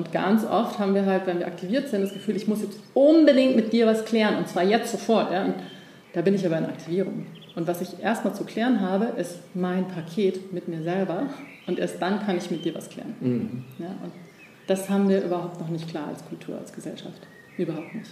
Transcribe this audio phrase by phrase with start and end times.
[0.00, 2.78] Und ganz oft haben wir halt, wenn wir aktiviert sind, das Gefühl, ich muss jetzt
[2.94, 5.30] unbedingt mit dir was klären und zwar jetzt sofort.
[5.30, 5.44] Ja?
[5.44, 5.56] Und
[6.14, 7.26] da bin ich aber in Aktivierung.
[7.54, 11.24] Und was ich erstmal zu klären habe, ist mein Paket mit mir selber
[11.66, 13.14] und erst dann kann ich mit dir was klären.
[13.20, 13.64] Mhm.
[13.78, 13.88] Ja?
[14.02, 14.12] Und
[14.68, 17.20] das haben wir überhaupt noch nicht klar als Kultur, als Gesellschaft.
[17.58, 18.10] Überhaupt nicht.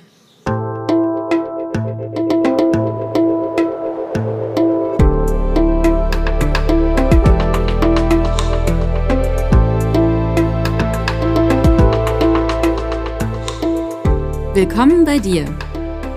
[14.58, 15.44] Willkommen bei dir,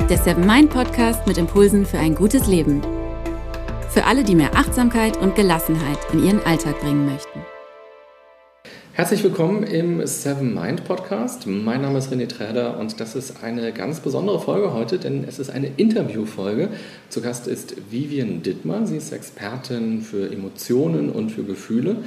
[0.10, 2.82] der Seven Mind Podcast mit Impulsen für ein gutes Leben.
[3.92, 7.42] Für alle, die mehr Achtsamkeit und Gelassenheit in ihren Alltag bringen möchten.
[8.94, 11.46] Herzlich willkommen im Seven Mind Podcast.
[11.46, 15.38] Mein Name ist René Träder und das ist eine ganz besondere Folge heute, denn es
[15.38, 16.70] ist eine Interviewfolge.
[17.10, 18.88] Zu Gast ist Vivian Dittmann.
[18.88, 21.98] Sie ist Expertin für Emotionen und für Gefühle.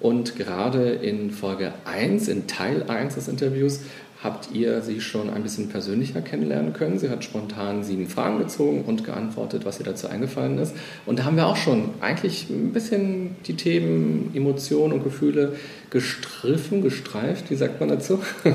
[0.00, 3.80] Und gerade in Folge 1, in Teil 1 des Interviews,
[4.22, 6.98] habt ihr sie schon ein bisschen persönlicher kennenlernen können.
[6.98, 10.74] Sie hat spontan sieben Fragen gezogen und geantwortet, was ihr dazu eingefallen ist.
[11.06, 15.56] Und da haben wir auch schon eigentlich ein bisschen die Themen Emotionen und Gefühle
[15.90, 18.20] gestriffen, gestreift, wie sagt man dazu?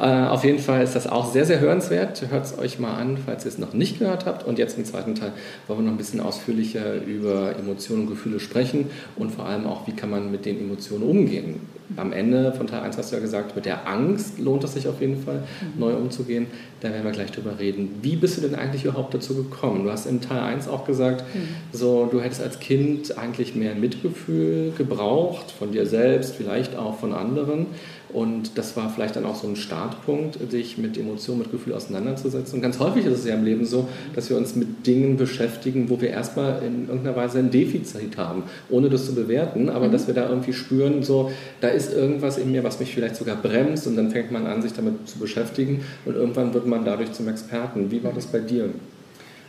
[0.00, 2.24] Äh, auf jeden Fall ist das auch sehr, sehr hörenswert.
[2.30, 4.46] Hört es euch mal an, falls ihr es noch nicht gehört habt.
[4.46, 5.32] Und jetzt im zweiten Teil
[5.66, 9.86] wollen wir noch ein bisschen ausführlicher über Emotionen und Gefühle sprechen und vor allem auch,
[9.86, 11.60] wie kann man mit den Emotionen umgehen.
[11.96, 14.88] Am Ende von Teil 1 hast du ja gesagt, mit der Angst lohnt es sich
[14.88, 15.80] auf jeden Fall, mhm.
[15.80, 16.46] neu umzugehen.
[16.80, 17.98] Da werden wir gleich drüber reden.
[18.02, 19.84] Wie bist du denn eigentlich überhaupt dazu gekommen?
[19.84, 21.48] Du hast in Teil 1 auch gesagt, mhm.
[21.72, 27.12] so, du hättest als Kind eigentlich mehr Mitgefühl gebraucht von dir selbst vielleicht auch von
[27.12, 27.66] anderen.
[28.12, 32.56] Und das war vielleicht dann auch so ein Startpunkt, sich mit Emotionen, mit Gefühl auseinanderzusetzen.
[32.56, 35.88] Und ganz häufig ist es ja im Leben so, dass wir uns mit Dingen beschäftigen,
[35.88, 39.92] wo wir erstmal in irgendeiner Weise ein Defizit haben, ohne das zu bewerten, aber mhm.
[39.92, 43.36] dass wir da irgendwie spüren, so, da ist irgendwas in mir, was mich vielleicht sogar
[43.36, 47.12] bremst und dann fängt man an, sich damit zu beschäftigen und irgendwann wird man dadurch
[47.12, 47.90] zum Experten.
[47.90, 48.70] Wie war das bei dir?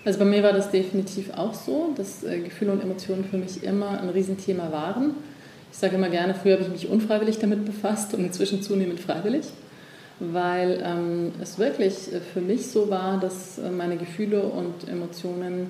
[0.03, 3.63] Also bei mir war das definitiv auch so, dass äh, Gefühle und Emotionen für mich
[3.63, 5.16] immer ein Riesenthema waren.
[5.72, 9.45] Ich sage immer gerne, früher habe ich mich unfreiwillig damit befasst und inzwischen zunehmend freiwillig,
[10.19, 15.68] weil ähm, es wirklich für mich so war, dass äh, meine Gefühle und Emotionen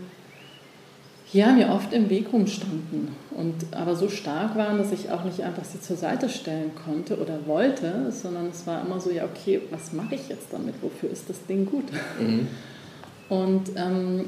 [1.34, 5.42] ja, mir oft im Weg rumstanden und aber so stark waren, dass ich auch nicht
[5.42, 9.62] einfach sie zur Seite stellen konnte oder wollte, sondern es war immer so, ja, okay,
[9.70, 10.76] was mache ich jetzt damit?
[10.82, 11.86] Wofür ist das Ding gut?
[12.20, 12.48] Mhm.
[13.30, 14.26] Und ähm,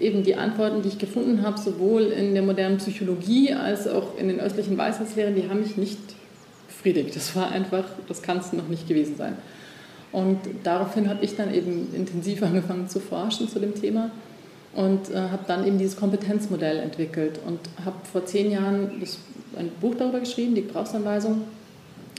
[0.00, 4.26] eben die Antworten, die ich gefunden habe, sowohl in der modernen Psychologie als auch in
[4.26, 6.00] den östlichen Weisheitslehren, die haben mich nicht
[6.66, 7.14] befriedigt.
[7.14, 9.36] Das war einfach, das kann es noch nicht gewesen sein.
[10.10, 14.10] Und daraufhin habe ich dann eben intensiv angefangen zu forschen zu dem Thema
[14.76, 19.18] und äh, habe dann eben dieses Kompetenzmodell entwickelt und habe vor zehn Jahren das,
[19.58, 21.42] ein Buch darüber geschrieben, die Gebrauchsanweisung,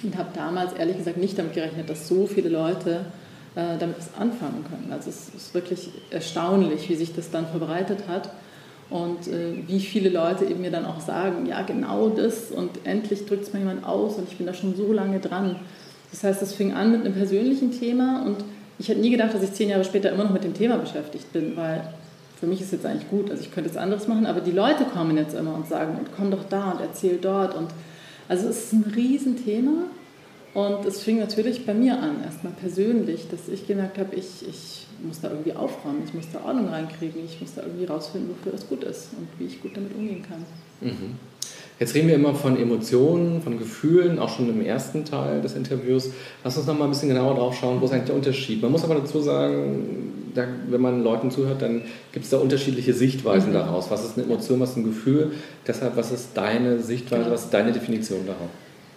[0.03, 3.05] und habe damals ehrlich gesagt nicht damit gerechnet, dass so viele Leute
[3.55, 4.91] äh, damit was anfangen können.
[4.91, 8.29] Also es ist wirklich erstaunlich, wie sich das dann verbreitet hat
[8.89, 13.25] und äh, wie viele Leute eben mir dann auch sagen, ja genau das und endlich
[13.25, 15.57] drückt es mal jemand aus und ich bin da schon so lange dran.
[16.11, 18.37] Das heißt, das fing an mit einem persönlichen Thema und
[18.79, 21.33] ich hätte nie gedacht, dass ich zehn Jahre später immer noch mit dem Thema beschäftigt
[21.33, 21.81] bin, weil
[22.39, 24.85] für mich ist jetzt eigentlich gut, also ich könnte jetzt anderes machen, aber die Leute
[24.85, 27.69] kommen jetzt immer und sagen, komm doch da und erzähl dort und
[28.29, 29.85] also es ist ein Riesenthema
[30.53, 34.85] und es fing natürlich bei mir an, erstmal persönlich, dass ich gemerkt habe, ich, ich
[35.03, 38.51] muss da irgendwie aufräumen, ich muss da Ordnung reinkriegen, ich muss da irgendwie rausfinden, wofür
[38.51, 40.45] das gut ist und wie ich gut damit umgehen kann.
[40.81, 41.15] Mhm.
[41.79, 46.09] Jetzt reden wir immer von Emotionen, von Gefühlen, auch schon im ersten Teil des Interviews.
[46.43, 48.61] Lass uns noch mal ein bisschen genauer drauf schauen, wo ist eigentlich der Unterschied?
[48.61, 51.81] Man muss aber dazu sagen, da, wenn man Leuten zuhört, dann
[52.11, 53.55] gibt es da unterschiedliche Sichtweisen mhm.
[53.55, 53.89] daraus.
[53.89, 55.31] Was ist eine Emotion, was ist ein Gefühl?
[55.65, 57.33] Deshalb, was ist deine Sichtweise, genau.
[57.33, 58.49] was ist deine Definition darauf?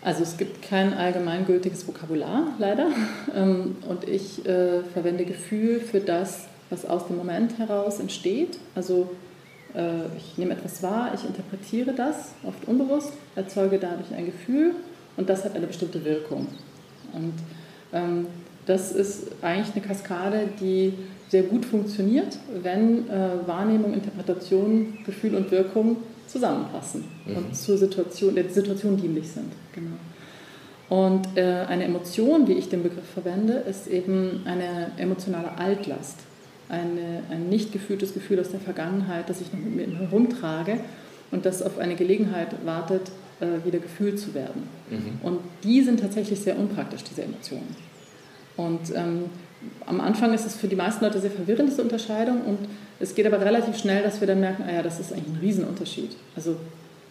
[0.02, 2.88] Also es gibt kein allgemeingültiges Vokabular, leider.
[3.32, 8.58] Ähm, und ich äh, verwende Gefühl für das, was aus dem Moment heraus entsteht.
[8.74, 9.10] Also
[9.74, 14.72] äh, ich nehme etwas wahr, ich interpretiere das, oft unbewusst, erzeuge dadurch ein Gefühl
[15.16, 16.48] und das hat eine bestimmte Wirkung.
[17.12, 17.34] Und
[17.93, 18.26] ähm,
[18.70, 20.93] das ist eigentlich eine Kaskade, die
[21.28, 25.96] sehr gut funktioniert, wenn äh, Wahrnehmung, Interpretation, Gefühl und Wirkung
[26.28, 27.37] zusammenpassen mhm.
[27.37, 29.52] und zur Situation, der Situation dienlich sind.
[29.75, 29.96] Genau.
[30.88, 36.19] Und äh, eine Emotion, wie ich den Begriff verwende, ist eben eine emotionale Altlast.
[36.69, 40.78] Eine, ein nicht gefühltes Gefühl aus der Vergangenheit, das ich noch mit mir herumtrage
[41.32, 44.69] und das auf eine Gelegenheit wartet, äh, wieder gefühlt zu werden.
[44.90, 45.26] Mhm.
[45.26, 47.89] Und die sind tatsächlich sehr unpraktisch, diese Emotionen.
[48.66, 49.24] Und ähm,
[49.86, 52.42] am Anfang ist es für die meisten Leute sehr verwirrend, diese Unterscheidung.
[52.42, 52.58] Und
[52.98, 55.40] es geht aber relativ schnell, dass wir dann merken, ah ja, das ist eigentlich ein
[55.40, 56.16] Riesenunterschied.
[56.36, 56.56] Also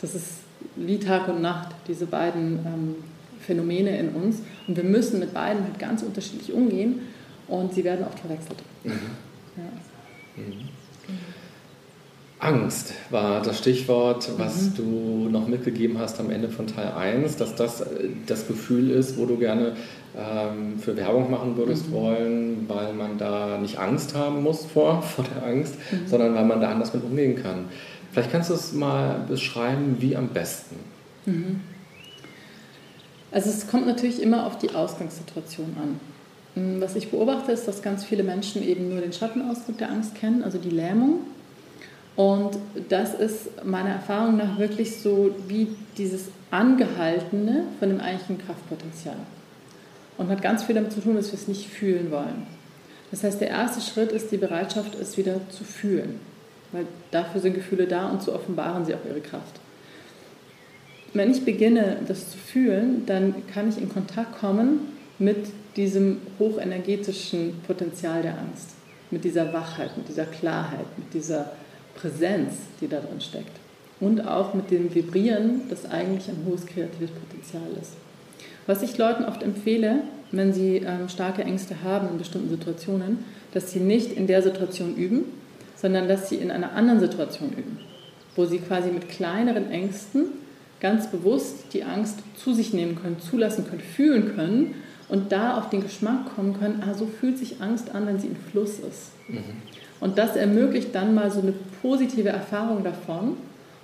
[0.01, 0.27] das ist
[0.75, 2.95] wie Tag und Nacht, diese beiden ähm,
[3.39, 7.01] Phänomene in uns und wir müssen mit beiden halt ganz unterschiedlich umgehen
[7.47, 8.57] und sie werden oft verwechselt.
[8.83, 8.91] Mhm.
[9.57, 10.43] Ja.
[10.43, 10.69] Mhm.
[12.39, 14.75] Angst war das Stichwort, was mhm.
[14.75, 19.17] du noch mitgegeben hast am Ende von Teil 1, dass das äh, das Gefühl ist,
[19.17, 19.73] wo du gerne
[20.17, 21.93] ähm, für Werbung machen würdest mhm.
[21.93, 26.07] wollen, weil man da nicht Angst haben muss vor, vor der Angst, mhm.
[26.07, 27.65] sondern weil man da anders mit umgehen kann.
[28.11, 30.77] Vielleicht kannst du es mal beschreiben, wie am besten.
[31.25, 31.59] Mhm.
[33.31, 35.99] Also es kommt natürlich immer auf die Ausgangssituation an.
[36.55, 40.15] Hm, was ich beobachte, ist, dass ganz viele Menschen eben nur den Schattenausdruck der Angst
[40.15, 41.19] kennen, also die Lähmung.
[42.19, 42.57] Und
[42.89, 49.15] das ist meiner Erfahrung nach wirklich so wie dieses Angehaltene von dem eigentlichen Kraftpotenzial.
[50.17, 52.45] Und hat ganz viel damit zu tun, dass wir es nicht fühlen wollen.
[53.09, 56.19] Das heißt, der erste Schritt ist die Bereitschaft, es wieder zu fühlen.
[56.73, 59.61] Weil dafür sind Gefühle da und so offenbaren sie auch ihre Kraft.
[61.13, 64.89] Wenn ich beginne, das zu fühlen, dann kann ich in Kontakt kommen
[65.19, 68.71] mit diesem hochenergetischen Potenzial der Angst,
[69.09, 71.53] mit dieser Wachheit, mit dieser Klarheit, mit dieser
[71.99, 73.51] Präsenz, die da drin steckt.
[73.99, 77.93] Und auch mit dem Vibrieren, das eigentlich ein hohes kreatives Potenzial ist.
[78.65, 83.71] Was ich Leuten oft empfehle, wenn sie ähm, starke Ängste haben in bestimmten Situationen, dass
[83.71, 85.25] sie nicht in der Situation üben,
[85.75, 87.79] sondern dass sie in einer anderen Situation üben,
[88.35, 90.25] wo sie quasi mit kleineren Ängsten
[90.79, 94.75] ganz bewusst die Angst zu sich nehmen können, zulassen können, fühlen können
[95.09, 98.27] und da auf den Geschmack kommen können, ah, so fühlt sich Angst an, wenn sie
[98.27, 99.11] im Fluss ist.
[99.27, 99.43] Mhm.
[99.99, 103.37] Und das ermöglicht dann mal so eine positive Erfahrung davon.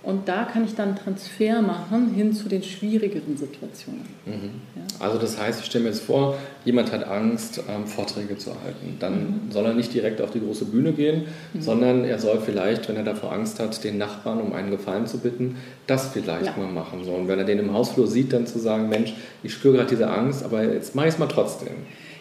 [0.06, 4.06] Und da kann ich dann Transfer machen hin zu den schwierigeren Situationen.
[4.28, 4.62] Mhm.
[4.76, 5.04] Ja.
[5.04, 8.98] Also das heißt, ich stelle mir jetzt vor, jemand hat Angst, ähm, Vorträge zu halten.
[9.00, 9.52] Dann mhm.
[9.52, 11.24] soll er nicht direkt auf die große Bühne gehen,
[11.54, 11.62] mhm.
[11.62, 15.18] sondern er soll vielleicht, wenn er davor Angst hat, den Nachbarn um einen Gefallen zu
[15.18, 15.58] bitten,
[15.88, 16.56] das vielleicht ja.
[16.56, 17.04] mal machen.
[17.04, 17.12] So.
[17.14, 20.08] Und wenn er den im Hausflur sieht, dann zu sagen, Mensch, ich spüre gerade diese
[20.08, 21.74] Angst, aber jetzt mache ich es mal trotzdem.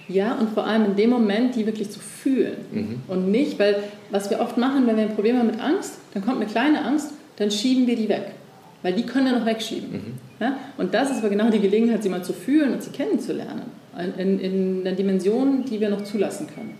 [0.08, 2.56] Ja, und vor allem in dem Moment, die wirklich zu fühlen.
[2.72, 3.02] Mhm.
[3.08, 3.76] Und nicht, weil
[4.10, 6.84] was wir oft machen, wenn wir ein Problem haben mit Angst, dann kommt eine kleine
[6.84, 8.32] Angst, dann schieben wir die weg.
[8.82, 9.92] Weil die können wir noch wegschieben.
[9.92, 10.14] Mhm.
[10.40, 10.56] Ja?
[10.76, 13.62] Und das ist aber genau die Gelegenheit, sie mal zu fühlen und sie kennenzulernen.
[14.18, 16.74] In, in einer Dimension, die wir noch zulassen können.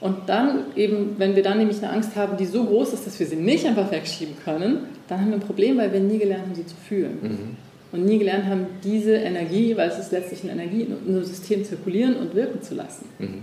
[0.00, 3.18] Und dann eben, wenn wir dann nämlich eine Angst haben, die so groß ist, dass
[3.18, 4.78] wir sie nicht einfach wegschieben können,
[5.08, 7.18] dann haben wir ein Problem, weil wir nie gelernt haben, sie zu fühlen.
[7.22, 7.56] Mhm
[7.94, 11.64] und nie gelernt haben, diese Energie, weil es ist letztlich eine Energie, in unserem System
[11.64, 13.06] zirkulieren und wirken zu lassen.
[13.20, 13.42] Mhm.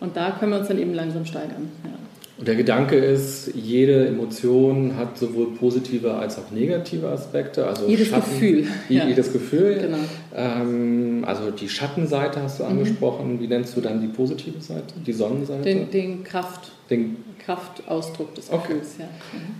[0.00, 1.70] Und da können wir uns dann eben langsam steigern.
[1.84, 1.90] Ja.
[2.38, 7.66] Und der Gedanke ist, jede Emotion hat sowohl positive als auch negative Aspekte.
[7.66, 8.66] Also jedes Schatten, Gefühl.
[8.88, 9.06] Ja.
[9.06, 9.78] Jedes Gefühl.
[9.80, 9.96] Genau.
[10.34, 12.70] Ähm, also die Schattenseite hast du mhm.
[12.70, 13.40] angesprochen.
[13.40, 15.62] Wie nennst du dann die positive Seite, die Sonnenseite?
[15.62, 16.72] Den, den Kraft.
[16.90, 19.08] Den Kraftausdruck des Gefühls, okay.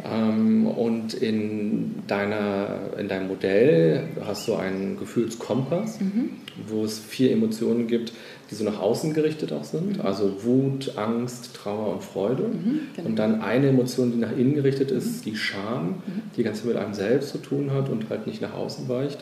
[0.05, 0.11] ja.
[0.19, 0.65] Mhm.
[0.65, 6.31] Ähm, und in, deiner, in deinem Modell hast du einen Gefühlskompass, mhm.
[6.69, 8.13] wo es vier Emotionen gibt,
[8.51, 9.99] die so nach außen gerichtet auch sind.
[9.99, 10.03] Mhm.
[10.03, 12.45] Also Wut, Angst, Trauer und Freude.
[12.45, 13.09] Mhm, genau.
[13.09, 15.31] Und dann eine Emotion, die nach innen gerichtet ist, mhm.
[15.31, 16.03] die Scham,
[16.37, 19.19] die ganz viel mit einem selbst zu tun hat und halt nicht nach außen weicht.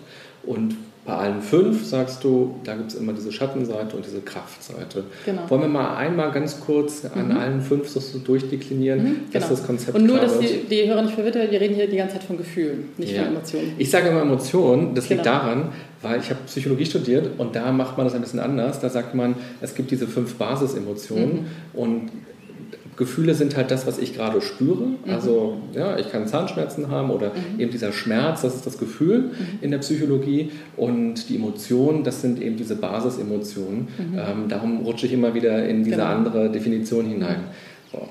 [0.47, 5.05] Und bei allen fünf sagst du, da gibt es immer diese Schattenseite und diese Kraftseite.
[5.27, 5.43] Genau.
[5.51, 7.37] Wollen wir mal einmal ganz kurz an mhm.
[7.37, 9.55] allen fünf so durchdeklinieren, mhm, dass genau.
[9.55, 11.99] das Konzept Und nur, dass die, die Hörer nicht verwirrt werden, wir reden hier die
[11.99, 13.25] ganze Zeit von Gefühlen, nicht ja.
[13.25, 13.73] von Emotionen.
[13.77, 15.19] Ich sage immer Emotionen, das genau.
[15.19, 18.81] liegt daran, weil ich habe Psychologie studiert und da macht man das ein bisschen anders.
[18.81, 21.47] Da sagt man, es gibt diese fünf Basisemotionen mhm.
[21.75, 22.11] und
[22.97, 24.85] Gefühle sind halt das, was ich gerade spüre.
[24.85, 24.97] Mhm.
[25.09, 27.61] Also ja, ich kann Zahnschmerzen haben oder mhm.
[27.61, 29.59] eben dieser Schmerz, das ist das Gefühl mhm.
[29.61, 30.51] in der Psychologie.
[30.77, 33.89] Und die Emotionen, das sind eben diese Basisemotionen.
[33.99, 34.19] Mhm.
[34.19, 36.09] Ähm, darum rutsche ich immer wieder in diese genau.
[36.09, 37.45] andere Definition hinein.
[37.91, 38.09] So.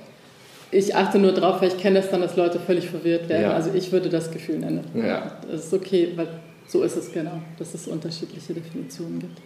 [0.72, 3.44] Ich achte nur darauf, weil ich kenne das dann, dass Leute völlig verwirrt werden.
[3.44, 3.54] Ja.
[3.54, 4.82] Also ich würde das Gefühl nennen.
[4.96, 5.38] Ja.
[5.50, 6.28] Das ist okay, weil
[6.68, 9.40] so ist es genau, dass es unterschiedliche Definitionen gibt.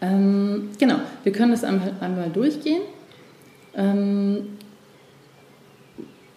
[0.00, 2.82] Ähm, genau, wir können das einmal, einmal durchgehen.
[3.76, 4.48] Ähm,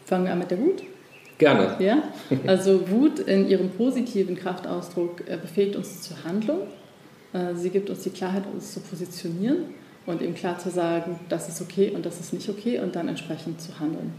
[0.08, 0.84] Fangen wir an mit der Wut.
[1.38, 1.76] Gerne.
[1.80, 2.02] Ja?
[2.48, 6.62] Also Wut in ihrem positiven Kraftausdruck äh, befähigt uns zur Handlung.
[7.34, 9.66] Äh, sie gibt uns die Klarheit, uns zu positionieren
[10.06, 13.10] und eben klar zu sagen, das ist okay und das ist nicht okay und dann
[13.10, 14.14] entsprechend zu handeln.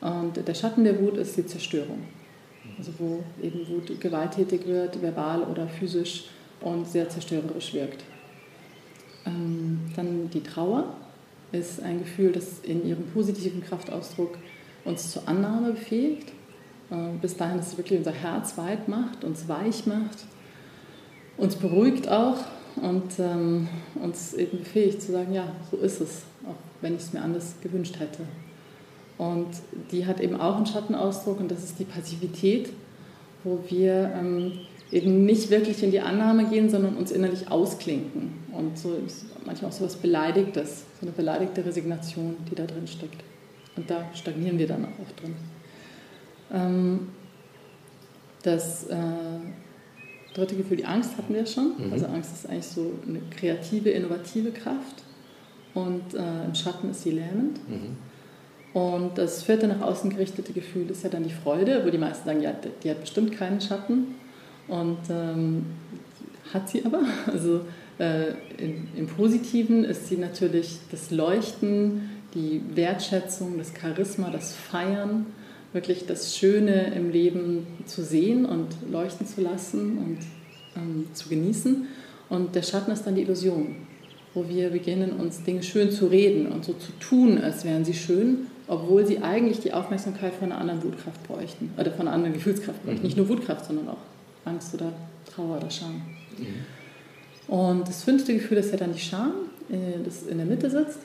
[0.00, 2.02] Und der Schatten der Wut ist die Zerstörung.
[2.76, 6.24] Also wo eben Wut gewalttätig wird, verbal oder physisch
[6.60, 8.02] und sehr zerstörerisch wirkt.
[9.24, 10.96] Ähm, dann die Trauer
[11.52, 14.36] ist ein Gefühl, das in ihrem positiven Kraftausdruck
[14.84, 16.28] uns zur Annahme befähigt,
[16.90, 20.24] äh, bis dahin, dass es wirklich unser Herz weit macht, uns weich macht,
[21.36, 22.38] uns beruhigt auch
[22.76, 27.12] und ähm, uns eben befähigt zu sagen, ja, so ist es, auch wenn ich es
[27.12, 28.22] mir anders gewünscht hätte.
[29.18, 29.48] Und
[29.90, 32.70] die hat eben auch einen Schattenausdruck und das ist die Passivität,
[33.44, 34.52] wo wir ähm,
[34.90, 38.32] eben nicht wirklich in die Annahme gehen, sondern uns innerlich ausklinken.
[38.52, 38.96] Und so
[39.44, 43.22] manchmal auch so was Beleidigtes, so eine beleidigte Resignation, die da drin steckt.
[43.76, 45.34] Und da stagnieren wir dann auch drin.
[46.52, 47.08] Ähm,
[48.42, 48.96] das äh,
[50.34, 51.72] dritte Gefühl, die Angst hatten wir schon.
[51.78, 51.92] Mhm.
[51.92, 55.02] Also Angst ist eigentlich so eine kreative, innovative Kraft.
[55.74, 57.58] Und äh, im Schatten ist sie lähmend.
[57.68, 57.96] Mhm.
[58.74, 62.26] Und das vierte nach außen gerichtete Gefühl ist ja dann die Freude, wo die meisten
[62.26, 64.14] sagen, ja, die hat bestimmt keinen Schatten.
[64.68, 65.66] Und ähm,
[66.52, 67.02] hat sie aber.
[67.26, 67.62] Also
[67.98, 75.26] äh, im, im Positiven ist sie natürlich das Leuchten, die Wertschätzung, das Charisma, das Feiern,
[75.72, 80.18] wirklich das Schöne im Leben zu sehen und leuchten zu lassen und
[80.76, 81.86] ähm, zu genießen.
[82.28, 83.76] Und der Schatten ist dann die Illusion,
[84.34, 87.94] wo wir beginnen, uns Dinge schön zu reden und so zu tun, als wären sie
[87.94, 92.34] schön, obwohl sie eigentlich die Aufmerksamkeit von einer anderen Wutkraft bräuchten, oder von einer anderen
[92.34, 93.00] Gefühlskraft bräuchten.
[93.00, 93.06] Mhm.
[93.06, 93.98] Nicht nur Wutkraft, sondern auch
[94.44, 94.92] Angst oder
[95.34, 96.02] Trauer oder Scham.
[96.38, 97.52] Mhm.
[97.54, 99.32] Und das fünfte Gefühl ist ja dann die Scham,
[99.70, 101.00] äh, das in der Mitte sitzt.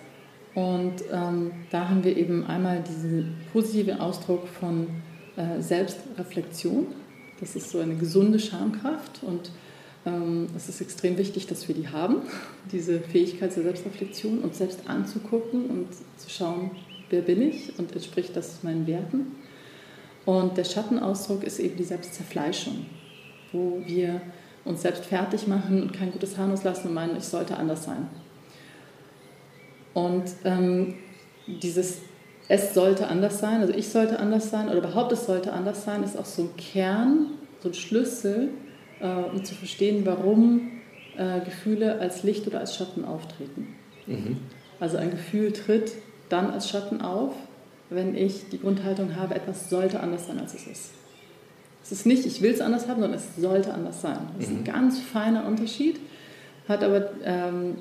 [0.57, 4.87] Und ähm, da haben wir eben einmal diesen positiven Ausdruck von
[5.35, 6.87] äh, Selbstreflexion.
[7.39, 9.51] Das ist so eine gesunde Schamkraft und
[10.07, 12.23] ähm, es ist extrem wichtig, dass wir die haben,
[12.71, 16.71] diese Fähigkeit zur Selbstreflexion, uns selbst anzugucken und zu schauen,
[17.11, 19.35] wer bin ich und entspricht das meinen Werten.
[20.25, 22.87] Und der Schattenausdruck ist eben die Selbstzerfleischung,
[23.51, 24.21] wo wir
[24.65, 28.07] uns selbst fertig machen und kein gutes Haar loslassen und meinen, ich sollte anders sein.
[29.97, 30.93] Und ähm,
[31.47, 32.01] dieses
[32.49, 36.03] es sollte anders sein, also ich sollte anders sein oder überhaupt es sollte anders sein,
[36.03, 37.31] ist auch so ein Kern,
[37.63, 38.49] so ein Schlüssel,
[38.99, 40.69] äh, um zu verstehen, warum
[41.17, 43.75] äh, Gefühle als Licht oder als Schatten auftreten.
[44.05, 44.37] Mhm.
[44.79, 45.93] Also ein Gefühl tritt
[46.29, 47.33] dann als Schatten auf,
[47.89, 50.91] wenn ich die Grundhaltung habe, etwas sollte anders sein, als es ist.
[51.81, 54.19] Es ist nicht, ich will es anders haben, sondern es sollte anders sein.
[54.37, 54.63] Das ist ein mhm.
[54.63, 55.99] ganz feiner Unterschied,
[56.69, 57.77] hat aber ähm,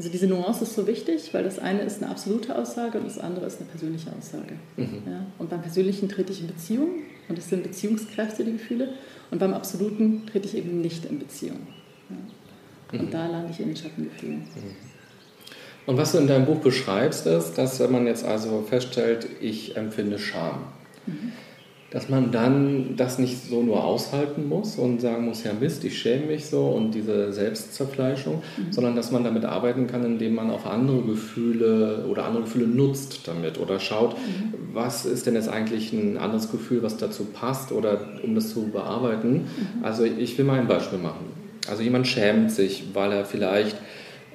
[0.00, 3.18] also diese Nuance ist so wichtig, weil das eine ist eine absolute Aussage und das
[3.18, 4.54] andere ist eine persönliche Aussage.
[4.78, 5.02] Mhm.
[5.06, 5.26] Ja?
[5.36, 6.88] Und beim Persönlichen trete ich in Beziehung
[7.28, 8.94] und das sind Beziehungskräfte, die Gefühle.
[9.30, 11.66] Und beim Absoluten trete ich eben nicht in Beziehung.
[12.08, 12.16] Ja?
[12.98, 13.10] Und mhm.
[13.10, 14.38] da lande ich in den Schattengefühlen.
[14.38, 14.76] Mhm.
[15.84, 19.76] Und was du in deinem Buch beschreibst, ist, dass wenn man jetzt also feststellt, ich
[19.76, 20.60] empfinde Scham.
[21.04, 21.32] Mhm
[21.90, 25.98] dass man dann das nicht so nur aushalten muss und sagen muss, ja Mist, ich
[25.98, 28.72] schäme mich so und diese Selbstzerfleischung, mhm.
[28.72, 33.26] sondern dass man damit arbeiten kann, indem man auch andere Gefühle oder andere Gefühle nutzt
[33.26, 34.54] damit oder schaut, mhm.
[34.72, 38.68] was ist denn jetzt eigentlich ein anderes Gefühl, was dazu passt oder um das zu
[38.68, 39.32] bearbeiten.
[39.32, 39.84] Mhm.
[39.84, 41.26] Also ich will mal ein Beispiel machen.
[41.68, 43.76] Also jemand schämt sich, weil er vielleicht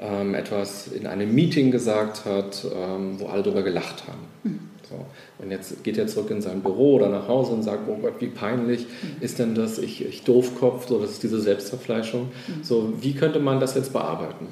[0.01, 4.59] ähm, etwas in einem Meeting gesagt hat, ähm, wo alle darüber gelacht haben.
[4.89, 5.05] So.
[5.43, 8.15] Und jetzt geht er zurück in sein Büro oder nach Hause und sagt, oh Gott,
[8.19, 9.21] wie peinlich mhm.
[9.21, 12.23] ist denn das, ich, ich Doofkopf, so, das ist diese Selbstverfleischung.
[12.47, 12.63] Mhm.
[12.63, 14.47] So, wie könnte man das jetzt bearbeiten?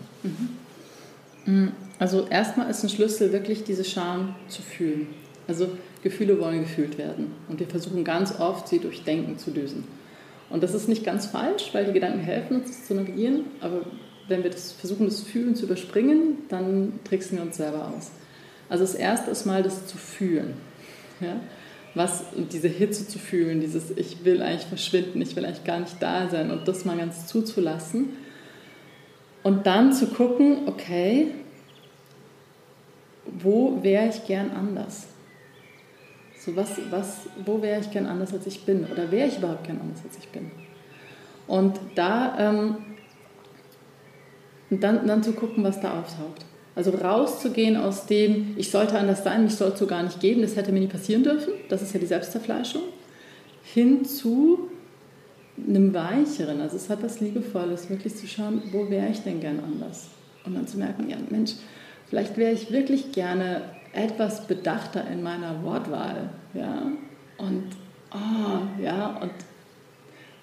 [1.46, 1.72] Mhm.
[2.00, 5.08] Also erstmal ist ein Schlüssel wirklich diese Scham zu fühlen.
[5.48, 5.68] Also
[6.02, 7.34] Gefühle wollen gefühlt werden.
[7.50, 9.86] Und wir versuchen ganz oft, sie durch Denken zu lösen.
[10.50, 13.46] Und das ist nicht ganz falsch, weil die Gedanken helfen uns, das zu navigieren.
[13.62, 13.82] Aber
[14.28, 18.12] wenn wir das versuchen, das Fühlen zu überspringen, dann tricksen wir uns selber aus.
[18.70, 20.54] Also das erste ist mal das zu fühlen.
[21.20, 21.36] Ja?
[21.96, 26.02] Was, diese Hitze zu fühlen, dieses Ich will eigentlich verschwinden, ich will eigentlich gar nicht
[26.02, 28.10] da sein und das mal ganz zuzulassen.
[29.44, 31.28] Und dann zu gucken, okay,
[33.26, 35.08] wo wäre ich gern anders?
[36.40, 38.86] So was, was, wo wäre ich gern anders, als ich bin?
[38.86, 40.52] Oder wäre ich überhaupt gern anders, als ich bin?
[41.48, 42.78] Und da ähm,
[44.70, 46.46] dann, dann zu gucken, was da auftaucht.
[46.76, 50.42] Also rauszugehen aus dem, ich sollte anders sein, mich soll es so gar nicht geben,
[50.42, 52.82] das hätte mir nie passieren dürfen, das ist ja die Selbstzerfleischung,
[53.64, 54.70] hin zu
[55.68, 59.60] einem Weicheren, also es hat was Liebevolles, wirklich zu schauen, wo wäre ich denn gern
[59.60, 60.08] anders?
[60.46, 61.52] Und dann zu merken, ja Mensch,
[62.10, 63.62] vielleicht wäre ich wirklich gerne
[63.94, 66.92] etwas bedachter in meiner Wortwahl, ja,
[67.38, 67.66] und,
[68.12, 69.32] oh, ja, und,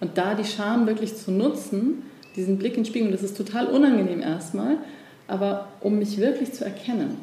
[0.01, 2.05] und da die Scham wirklich zu nutzen,
[2.37, 4.79] diesen Blick in den Spiegel, das ist total unangenehm erstmal,
[5.31, 7.19] aber um mich wirklich zu erkennen.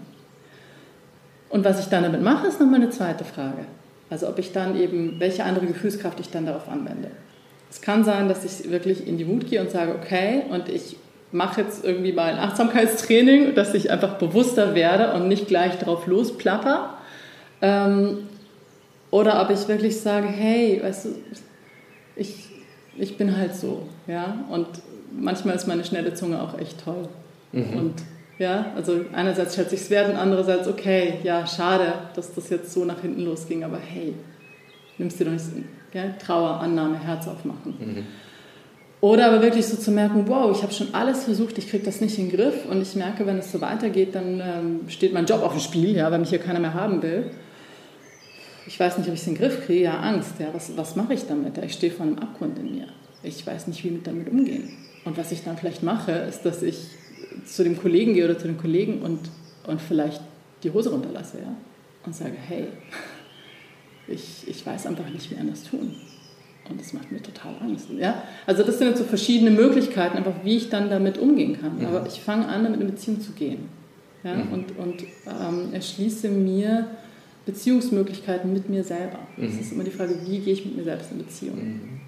[1.49, 3.65] Und was ich dann damit mache, ist nochmal eine zweite Frage.
[4.09, 7.11] Also ob ich dann eben, welche andere Gefühlskraft ich dann darauf anwende.
[7.69, 10.95] Es kann sein, dass ich wirklich in die Wut gehe und sage, okay, und ich
[11.31, 16.07] mache jetzt irgendwie mal ein Achtsamkeitstraining, dass ich einfach bewusster werde und nicht gleich drauf
[16.07, 16.97] losplapper.
[17.61, 18.29] Ähm,
[19.11, 21.09] oder ob ich wirklich sage, hey, weißt du,
[22.15, 22.49] ich,
[22.97, 24.67] ich bin halt so, ja, und
[25.11, 27.09] manchmal ist meine schnelle Zunge auch echt toll.
[27.51, 27.77] Mhm.
[27.77, 27.93] Und
[28.39, 32.71] ja, also einerseits schätze ich es wert und andererseits, okay, ja, schade, dass das jetzt
[32.71, 34.13] so nach hinten losging, aber hey,
[34.97, 35.45] nimmst du doch nicht
[35.93, 37.75] ja, Trauer, Annahme, Herz aufmachen.
[37.79, 38.05] Mhm.
[38.99, 42.01] Oder aber wirklich so zu merken, wow, ich habe schon alles versucht, ich kriege das
[42.01, 45.25] nicht in den Griff und ich merke, wenn es so weitergeht, dann ähm, steht mein
[45.25, 47.29] Job auf dem Spiel, ja, weil mich hier keiner mehr haben will.
[48.65, 50.95] Ich weiß nicht, ob ich es in den Griff kriege, ja, Angst, ja, was, was
[50.95, 51.57] mache ich damit?
[51.57, 52.87] Ja, ich stehe vor einem Abgrund in mir.
[53.23, 54.69] Ich weiß nicht, wie mit damit umgehen.
[55.05, 56.87] Und was ich dann vielleicht mache, ist, dass ich
[57.45, 59.19] zu dem Kollegen gehe oder zu den Kollegen und,
[59.65, 60.21] und vielleicht
[60.63, 61.55] die Hose runterlasse, ja,
[62.05, 62.67] und sage, hey,
[64.07, 65.95] ich, ich weiß einfach nicht, wie anders tun.
[66.69, 67.87] Und das macht mir total Angst.
[67.97, 68.23] Ja?
[68.45, 71.77] Also das sind jetzt so verschiedene Möglichkeiten, einfach wie ich dann damit umgehen kann.
[71.79, 71.85] Mhm.
[71.85, 73.69] Aber ich fange an, damit in Beziehung zu gehen.
[74.23, 74.35] Ja?
[74.35, 74.51] Mhm.
[74.51, 76.87] Und, und ähm, erschließe mir
[77.45, 79.19] Beziehungsmöglichkeiten mit mir selber.
[79.37, 79.47] Mhm.
[79.47, 81.55] Das ist immer die Frage, wie gehe ich mit mir selbst in Beziehung.
[81.55, 82.01] Mhm.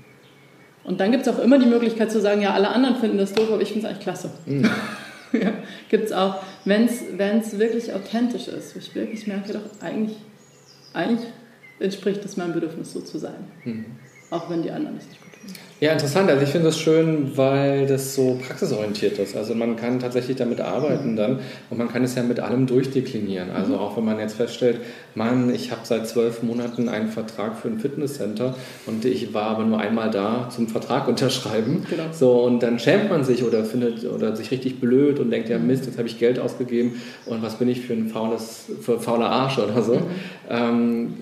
[0.84, 3.34] Und dann gibt es auch immer die Möglichkeit zu sagen, ja, alle anderen finden das
[3.34, 4.32] doof, aber ich finde es eigentlich klasse.
[5.32, 5.54] Ja,
[5.90, 10.18] gibt es auch, wenn es wirklich authentisch ist, wo ich wirklich merke, doch eigentlich,
[10.94, 11.30] eigentlich
[11.80, 13.46] entspricht es meinem Bedürfnis, so zu sein.
[13.64, 13.86] Mhm
[14.30, 15.29] auch wenn die anderen es nicht gut.
[15.82, 16.30] Ja, interessant.
[16.30, 19.38] Also ich finde das schön, weil das so praxisorientiert ist.
[19.38, 23.50] Also man kann tatsächlich damit arbeiten dann und man kann es ja mit allem durchdeklinieren.
[23.52, 23.80] Also mhm.
[23.80, 24.82] auch wenn man jetzt feststellt,
[25.16, 28.56] Mann, ich habe seit zwölf Monaten einen Vertrag für ein Fitnesscenter
[28.88, 31.86] und ich war aber nur einmal da zum Vertrag unterschreiben.
[31.90, 32.04] Genau.
[32.12, 35.58] So und dann schämt man sich oder findet oder sich richtig blöd und denkt, ja
[35.58, 35.68] mhm.
[35.68, 39.30] Mist, jetzt habe ich Geld ausgegeben und was bin ich für ein faules, für fauler
[39.30, 39.94] Arsch oder so.
[39.94, 40.02] Mhm.
[40.50, 41.14] Ähm,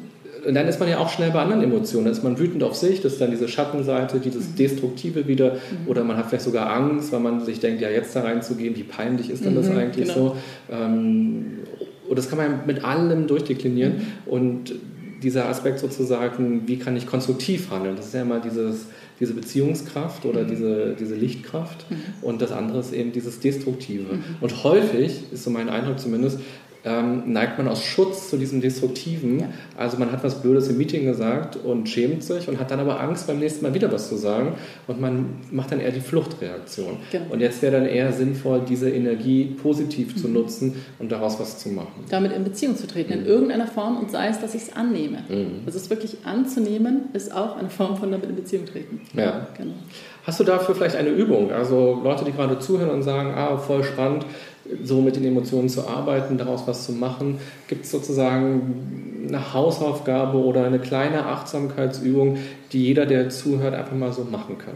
[0.48, 2.06] und dann ist man ja auch schnell bei anderen Emotionen.
[2.06, 4.56] Dann ist man wütend auf sich, das ist dann diese Schattenseite, dieses mhm.
[4.56, 5.56] Destruktive wieder.
[5.56, 5.88] Mhm.
[5.88, 8.84] Oder man hat vielleicht sogar Angst, weil man sich denkt, ja, jetzt da reinzugehen, wie
[8.84, 10.30] peinlich ist denn das mhm, eigentlich genau.
[10.30, 10.38] so?
[10.72, 11.46] Ähm,
[12.08, 13.96] und das kann man mit allem durchdeklinieren.
[13.98, 14.32] Mhm.
[14.32, 14.76] Und
[15.22, 17.98] dieser Aspekt sozusagen, wie kann ich konstruktiv handeln?
[17.98, 18.86] Das ist ja immer dieses,
[19.20, 20.48] diese Beziehungskraft oder mhm.
[20.48, 21.98] diese, diese Lichtkraft mhm.
[22.22, 24.14] und das andere ist eben dieses Destruktive.
[24.14, 24.24] Mhm.
[24.40, 26.40] Und häufig, ist so mein Eindruck zumindest,
[26.88, 29.42] ähm, neigt man aus Schutz zu diesem Destruktiven.
[29.42, 29.50] Ja.
[29.76, 33.00] Also man hat was Blödes im Meeting gesagt und schämt sich und hat dann aber
[33.02, 34.54] Angst, beim nächsten Mal wieder was zu sagen
[34.88, 36.98] und man macht dann eher die Fluchtreaktion.
[37.12, 37.26] Genau.
[37.30, 40.20] Und jetzt wäre dann eher sinnvoll, diese Energie positiv mhm.
[40.20, 42.06] zu nutzen und daraus was zu machen.
[42.10, 43.20] Damit in Beziehung zu treten, mhm.
[43.22, 45.24] in irgendeiner Form und sei es, dass ich es annehme.
[45.28, 45.64] Mhm.
[45.66, 49.02] Also es wirklich anzunehmen, ist auch eine Form von damit in Beziehung treten.
[49.14, 49.48] Ja.
[49.58, 49.74] Genau.
[50.28, 51.52] Hast du dafür vielleicht eine Übung?
[51.52, 54.26] Also Leute, die gerade zuhören und sagen, ah, voll spannend,
[54.84, 57.40] so mit den Emotionen zu arbeiten, daraus was zu machen?
[57.68, 62.38] Gibt es sozusagen eine Hausaufgabe oder eine kleine Achtsamkeitsübung,
[62.72, 64.76] die jeder, der zuhört, einfach mal so machen kann?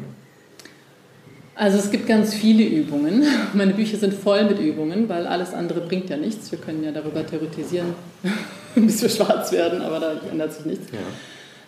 [1.56, 3.24] Also es gibt ganz viele Übungen.
[3.54, 6.52] Meine Bücher sind voll mit Übungen, weil alles andere bringt ja nichts.
[6.52, 7.94] Wir können ja darüber theoretisieren,
[8.76, 10.88] bis wir schwarz werden, aber da ändert sich nichts.
[10.92, 11.00] Ja.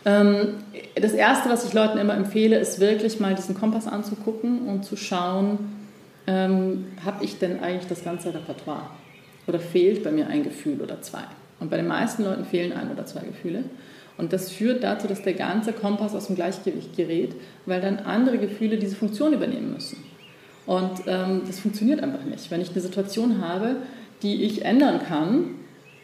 [0.05, 0.55] Ähm,
[0.95, 4.97] das Erste, was ich Leuten immer empfehle, ist wirklich mal diesen Kompass anzugucken und zu
[4.97, 5.59] schauen,
[6.27, 8.87] ähm, habe ich denn eigentlich das ganze Repertoire?
[9.47, 11.23] Oder fehlt bei mir ein Gefühl oder zwei?
[11.59, 13.63] Und bei den meisten Leuten fehlen ein oder zwei Gefühle.
[14.17, 18.37] Und das führt dazu, dass der ganze Kompass aus dem Gleichgewicht gerät, weil dann andere
[18.37, 19.97] Gefühle diese Funktion übernehmen müssen.
[20.65, 22.49] Und ähm, das funktioniert einfach nicht.
[22.51, 23.77] Wenn ich eine Situation habe,
[24.21, 25.55] die ich ändern kann,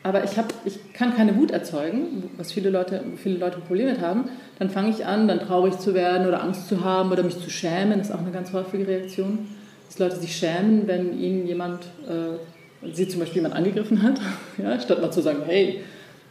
[0.02, 4.02] aber ich, hab, ich kann keine Wut erzeugen, was viele Leute, viele Leute Probleme mit
[4.02, 7.40] haben, dann fange ich an, dann traurig zu werden oder Angst zu haben oder mich
[7.40, 9.48] zu schämen, das ist auch eine ganz häufige Reaktion
[9.89, 14.21] dass Leute sich schämen, wenn ihnen jemand, äh, sie zum Beispiel jemand angegriffen hat,
[14.58, 15.82] ja, statt mal zu sagen, hey,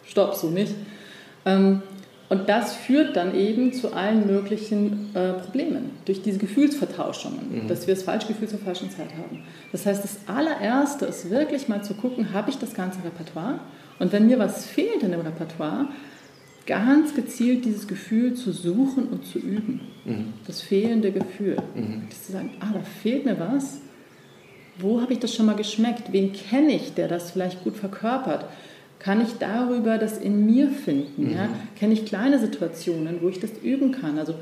[0.07, 0.75] stopp, so nicht.
[1.45, 1.83] Ähm,
[2.29, 7.69] und das führt dann eben zu allen möglichen äh, Problemen durch diese Gefühlsvertauschungen, mhm.
[7.69, 9.43] dass wir das falsche Gefühl zur falschen Zeit haben.
[9.73, 13.61] Das heißt, das allererste ist wirklich mal zu gucken, habe ich das ganze Repertoire?
[13.99, 15.89] Und wenn mir was fehlt in dem Repertoire,
[16.69, 19.81] ganz gezielt dieses Gefühl zu suchen und zu üben.
[20.05, 20.35] Mhm.
[20.47, 21.57] Das fehlende Gefühl.
[21.75, 22.03] Mhm.
[22.11, 23.81] Zu sagen, ah, da fehlt mir was.
[24.79, 26.13] Wo habe ich das schon mal geschmeckt?
[26.13, 28.45] Wen kenne ich, der das vielleicht gut verkörpert?
[28.99, 31.29] Kann ich darüber das in mir finden?
[31.29, 31.33] Mhm.
[31.33, 31.49] Ja?
[31.79, 34.19] Kenne ich kleine Situationen, wo ich das üben kann?
[34.19, 34.35] Also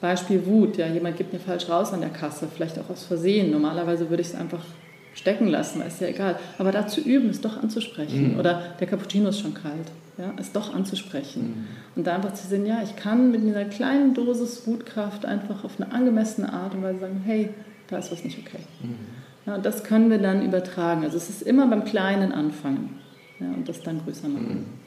[0.00, 3.50] Beispiel Wut, ja, jemand gibt mir falsch raus an der Kasse, vielleicht auch aus Versehen.
[3.50, 4.64] Normalerweise würde ich es einfach
[5.12, 6.38] stecken lassen, ist ja egal.
[6.56, 8.32] Aber da zu üben, es doch anzusprechen.
[8.32, 8.38] Mhm.
[8.38, 11.42] Oder der Cappuccino ist schon kalt ja, es doch anzusprechen.
[11.42, 11.66] Mhm.
[11.96, 15.80] Und da einfach zu sehen, ja, ich kann mit dieser kleinen Dosis Wutkraft einfach auf
[15.80, 17.50] eine angemessene Art und Weise sagen, hey,
[17.88, 18.60] da ist was nicht okay.
[18.82, 18.96] Mhm.
[19.46, 21.04] Ja, das können wir dann übertragen.
[21.04, 22.98] Also es ist immer beim Kleinen anfangen
[23.38, 24.48] ja, und das dann größer machen.
[24.48, 24.85] Mhm.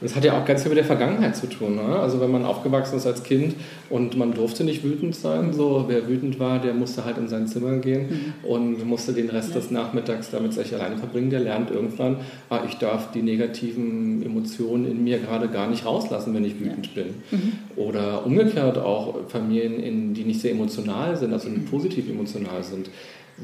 [0.00, 1.76] Das hat ja auch ganz viel mit der Vergangenheit zu tun.
[1.76, 1.82] Ne?
[1.82, 3.54] Also wenn man aufgewachsen ist als Kind
[3.90, 7.46] und man durfte nicht wütend sein, so wer wütend war, der musste halt in sein
[7.46, 8.48] Zimmer gehen mhm.
[8.48, 9.56] und musste den Rest ja.
[9.56, 11.30] des Nachmittags damit sich alleine verbringen.
[11.30, 12.16] Der lernt irgendwann,
[12.48, 16.90] ah, ich darf die negativen Emotionen in mir gerade gar nicht rauslassen, wenn ich wütend
[16.94, 17.02] ja.
[17.02, 17.14] bin.
[17.30, 17.52] Mhm.
[17.76, 21.66] Oder umgekehrt auch Familien, in, die nicht sehr emotional sind, also mhm.
[21.66, 22.90] positiv emotional sind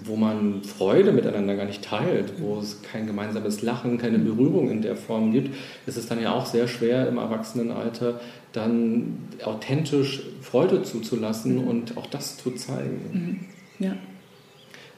[0.05, 4.83] wo man Freude miteinander gar nicht teilt, wo es kein gemeinsames Lachen, keine Berührung in
[4.83, 5.55] der Form gibt,
[5.87, 8.21] ist es dann ja auch sehr schwer im Erwachsenenalter
[8.53, 13.01] dann authentisch Freude zuzulassen und auch das zu zeigen.
[13.79, 13.85] Mhm.
[13.85, 13.97] Ja.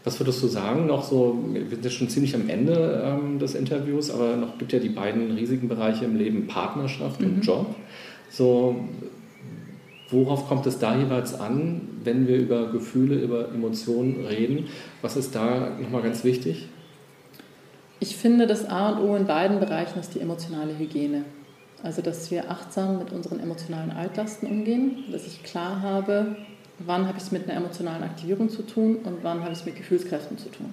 [0.04, 0.86] Was würdest du sagen?
[0.86, 4.72] Noch so, wir sind ja schon ziemlich am Ende ähm, des Interviews, aber noch gibt
[4.72, 7.26] ja die beiden riesigen Bereiche im Leben Partnerschaft mhm.
[7.26, 7.74] und Job.
[8.30, 8.76] So,
[10.10, 14.66] worauf kommt es da jeweils an, wenn wir über Gefühle, über Emotionen reden?
[15.02, 16.68] Was ist da nochmal ganz wichtig?
[18.00, 21.24] Ich finde, das A und O in beiden Bereichen ist die emotionale Hygiene.
[21.82, 26.36] Also, dass wir achtsam mit unseren emotionalen Altlasten umgehen, dass ich klar habe,
[26.78, 29.66] wann habe ich es mit einer emotionalen Aktivierung zu tun und wann habe ich es
[29.66, 30.72] mit Gefühlskräften zu tun.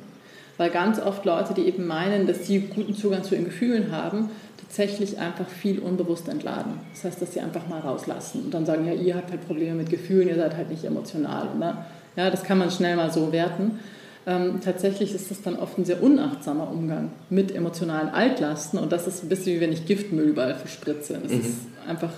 [0.58, 4.30] Weil ganz oft Leute, die eben meinen, dass sie guten Zugang zu ihren Gefühlen haben,
[4.68, 6.74] tatsächlich einfach viel unbewusst entladen.
[6.94, 9.76] Das heißt, dass sie einfach mal rauslassen und dann sagen, ja, ihr habt halt Probleme
[9.76, 11.50] mit Gefühlen, ihr seid halt nicht emotional.
[11.56, 11.86] Oder?
[12.16, 13.80] Ja, das kann man schnell mal so werten.
[14.28, 19.06] Ähm, tatsächlich ist das dann oft ein sehr unachtsamer Umgang mit emotionalen Altlasten und das
[19.06, 21.20] ist ein bisschen wie wenn ich Giftmüll überall verspritze.
[21.22, 21.42] Das mhm.
[21.42, 22.12] ist einfach,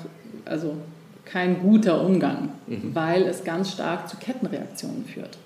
[0.45, 0.75] also
[1.25, 2.91] kein guter Umgang, mhm.
[2.95, 5.37] weil es ganz stark zu Kettenreaktionen führt.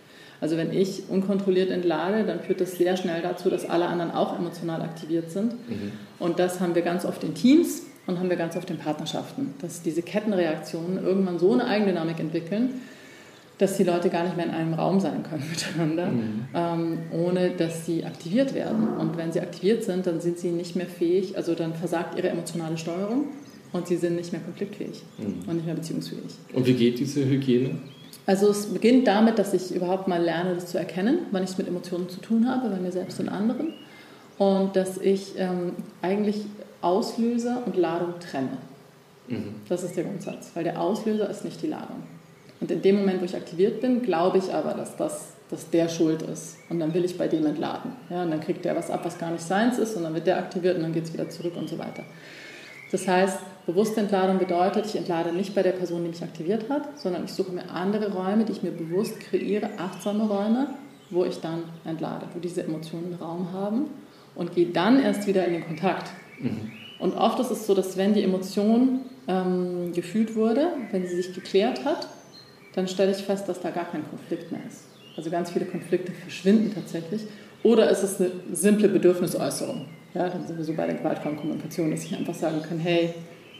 [0.41, 4.37] Also wenn ich unkontrolliert entlade, dann führt das sehr schnell dazu, dass alle anderen auch
[4.37, 5.53] emotional aktiviert sind.
[5.69, 5.91] Mhm.
[6.17, 9.53] Und das haben wir ganz oft in Teams und haben wir ganz oft in Partnerschaften,
[9.61, 12.81] dass diese Kettenreaktionen irgendwann so eine Eigendynamik entwickeln,
[13.59, 16.47] dass die Leute gar nicht mehr in einem Raum sein können miteinander, mhm.
[16.55, 18.87] ähm, ohne dass sie aktiviert werden.
[18.97, 22.29] Und wenn sie aktiviert sind, dann sind sie nicht mehr fähig, also dann versagt ihre
[22.29, 23.25] emotionale Steuerung
[23.71, 25.47] und sie sind nicht mehr konfliktfähig mhm.
[25.47, 26.23] und nicht mehr beziehungsfähig.
[26.53, 27.75] Und wie geht diese Hygiene?
[28.25, 31.57] Also es beginnt damit, dass ich überhaupt mal lerne, das zu erkennen, wann ich es
[31.57, 33.73] mit Emotionen zu tun habe, bei mir selbst und anderen.
[34.37, 36.45] Und dass ich ähm, eigentlich
[36.81, 38.57] Auslöser und Ladung trenne.
[39.27, 39.55] Mhm.
[39.69, 42.03] Das ist der Grundsatz, weil der Auslöser ist nicht die Ladung.
[42.59, 45.89] Und in dem Moment, wo ich aktiviert bin, glaube ich aber, dass, das, dass der
[45.89, 46.57] schuld ist.
[46.69, 47.91] Und dann will ich bei dem entladen.
[48.09, 50.27] Ja, und dann kriegt der was ab, was gar nicht seins ist, und dann wird
[50.27, 52.03] der aktiviert und dann geht es wieder zurück und so weiter.
[52.91, 56.99] Das heißt, bewusste Entladung bedeutet, ich entlade nicht bei der Person, die mich aktiviert hat,
[56.99, 60.67] sondern ich suche mir andere Räume, die ich mir bewusst kreiere, achtsame Räume,
[61.09, 63.85] wo ich dann entlade, wo diese Emotionen Raum haben
[64.35, 66.11] und gehe dann erst wieder in den Kontakt.
[66.39, 66.71] Mhm.
[66.99, 71.33] Und oft ist es so, dass wenn die Emotion ähm, gefühlt wurde, wenn sie sich
[71.33, 72.07] geklärt hat,
[72.75, 74.85] dann stelle ich fest, dass da gar kein Konflikt mehr ist.
[75.17, 77.23] Also ganz viele Konflikte verschwinden tatsächlich.
[77.63, 79.85] Oder ist es eine simple Bedürfnisäußerung?
[80.13, 83.13] Ja, dann sind wir so bei der gewaltfreien Kommunikation, dass ich einfach sagen kann, hey,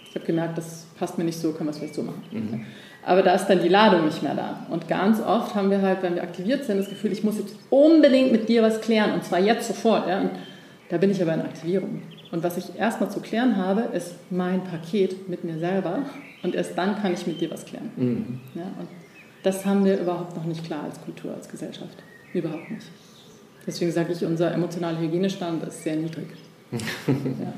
[0.10, 2.22] ich habe gemerkt, das passt mir nicht so, können wir es vielleicht so machen.
[2.32, 2.66] Mhm.
[3.04, 4.68] Aber da ist dann die Ladung nicht mehr da.
[4.70, 7.56] Und ganz oft haben wir halt, wenn wir aktiviert sind, das Gefühl, ich muss jetzt
[7.70, 10.08] unbedingt mit dir was klären und zwar jetzt sofort.
[10.08, 10.20] Ja?
[10.22, 10.32] Und
[10.90, 12.02] da bin ich aber in Aktivierung.
[12.32, 16.00] Und was ich erstmal zu klären habe, ist mein Paket mit mir selber
[16.44, 17.92] und erst dann kann ich mit dir was klären.
[17.96, 18.40] Mhm.
[18.56, 18.66] Ja?
[18.80, 18.90] Und
[19.44, 21.98] das haben wir überhaupt noch nicht klar als Kultur, als Gesellschaft.
[22.34, 22.86] Überhaupt nicht.
[23.66, 26.28] Deswegen sage ich, unser emotionaler Hygienestand ist sehr niedrig.
[26.72, 27.54] ja.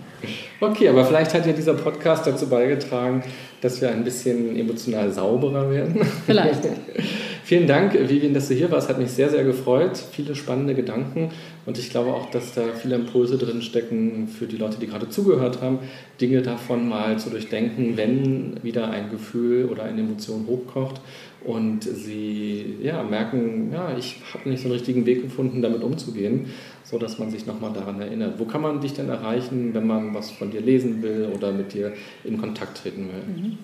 [0.60, 3.24] Okay, aber vielleicht hat ja dieser Podcast dazu beigetragen,
[3.62, 6.02] dass wir ein bisschen emotional sauberer werden.
[6.26, 6.62] Vielleicht.
[7.46, 8.90] Vielen Dank, Vivian, dass du hier warst.
[8.90, 9.98] Hat mich sehr, sehr gefreut.
[9.98, 11.30] Viele spannende Gedanken.
[11.66, 15.10] Und ich glaube auch, dass da viele Impulse drin stecken für die Leute, die gerade
[15.10, 15.80] zugehört haben,
[16.22, 21.02] Dinge davon mal zu durchdenken, wenn wieder ein Gefühl oder eine Emotion hochkocht
[21.46, 26.48] und sie ja, merken, ja, ich habe nicht so einen richtigen Weg gefunden, damit umzugehen,
[26.84, 28.40] so dass man sich nochmal daran erinnert.
[28.40, 31.74] Wo kann man dich denn erreichen, wenn man was von dir lesen will oder mit
[31.74, 33.36] dir in Kontakt treten will?
[33.36, 33.58] Mhm.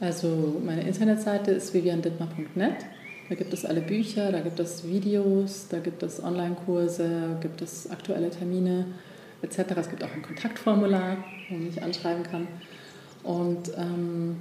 [0.00, 2.86] Also meine Internetseite ist viviandittmar.net.
[3.28, 7.90] Da gibt es alle Bücher, da gibt es Videos, da gibt es Online-Kurse, gibt es
[7.90, 8.86] aktuelle Termine
[9.42, 9.58] etc.
[9.76, 12.48] Es gibt auch ein Kontaktformular, wo man mich anschreiben kann.
[13.22, 14.36] Und ähm,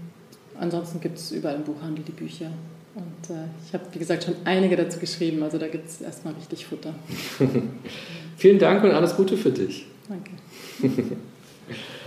[0.58, 2.52] ansonsten gibt es überall im Buchhandel die Bücher.
[2.98, 6.34] Und äh, ich habe, wie gesagt, schon einige dazu geschrieben, also da gibt es erstmal
[6.34, 6.96] richtig Futter.
[8.38, 9.86] Vielen Dank und alles Gute für dich.
[10.10, 10.32] Danke.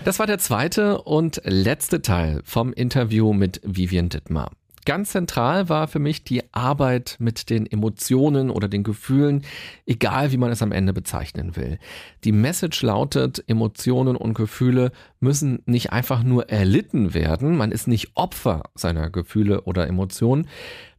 [0.04, 4.50] Das war der zweite und letzte Teil vom Interview mit Vivian Dittmar.
[4.86, 9.44] Ganz zentral war für mich die Arbeit mit den Emotionen oder den Gefühlen,
[9.84, 11.78] egal wie man es am Ende bezeichnen will.
[12.24, 18.12] Die Message lautet, Emotionen und Gefühle müssen nicht einfach nur erlitten werden, man ist nicht
[18.14, 20.48] Opfer seiner Gefühle oder Emotionen,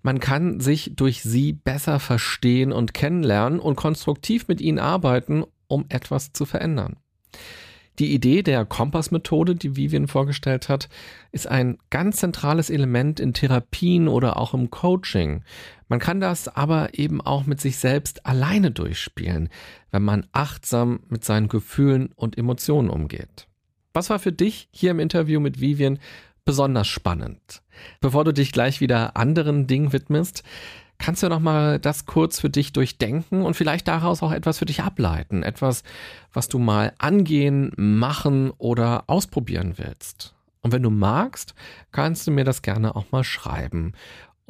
[0.03, 5.85] man kann sich durch sie besser verstehen und kennenlernen und konstruktiv mit ihnen arbeiten, um
[5.89, 6.97] etwas zu verändern.
[8.01, 10.89] Die Idee der Kompass-Methode, die Vivian vorgestellt hat,
[11.31, 15.43] ist ein ganz zentrales Element in Therapien oder auch im Coaching.
[15.87, 19.49] Man kann das aber eben auch mit sich selbst alleine durchspielen,
[19.91, 23.45] wenn man achtsam mit seinen Gefühlen und Emotionen umgeht.
[23.93, 25.99] Was war für dich hier im Interview mit Vivian
[26.43, 27.61] besonders spannend?
[27.99, 30.41] Bevor du dich gleich wieder anderen Dingen widmest,
[31.01, 34.65] kannst du noch mal das kurz für dich durchdenken und vielleicht daraus auch etwas für
[34.65, 35.83] dich ableiten, etwas,
[36.31, 40.35] was du mal angehen, machen oder ausprobieren willst.
[40.61, 41.55] Und wenn du magst,
[41.91, 43.93] kannst du mir das gerne auch mal schreiben.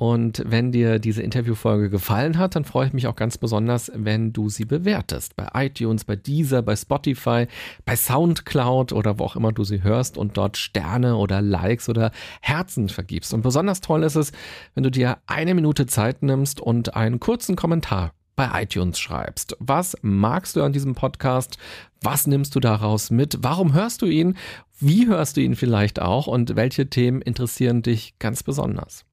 [0.02, 4.34] Und wenn dir diese Interviewfolge gefallen hat, dann freue ich mich auch ganz besonders, wenn
[4.34, 5.36] du sie bewertest.
[5.36, 7.46] Bei iTunes, bei Deezer, bei Spotify,
[7.86, 12.10] bei Soundcloud oder wo auch immer du sie hörst und dort Sterne oder Likes oder
[12.42, 13.32] Herzen vergibst.
[13.32, 14.32] Und besonders toll ist es,
[14.74, 19.56] wenn du dir eine Minute Zeit nimmst und einen kurzen Kommentar bei iTunes schreibst.
[19.60, 21.60] Was magst du an diesem Podcast?
[22.02, 23.38] Was nimmst du daraus mit?
[23.42, 24.36] Warum hörst du ihn?
[24.80, 26.26] Wie hörst du ihn vielleicht auch?
[26.26, 29.06] Und welche Themen interessieren dich ganz besonders?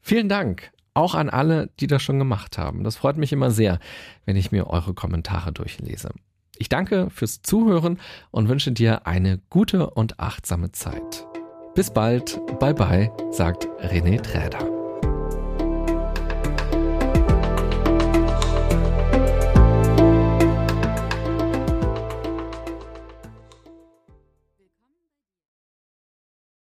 [0.00, 2.84] Vielen Dank auch an alle, die das schon gemacht haben.
[2.84, 3.78] Das freut mich immer sehr,
[4.26, 6.10] wenn ich mir eure Kommentare durchlese.
[6.58, 7.98] Ich danke fürs Zuhören
[8.30, 11.26] und wünsche dir eine gute und achtsame Zeit.
[11.74, 14.79] Bis bald, bye bye, sagt René Träder.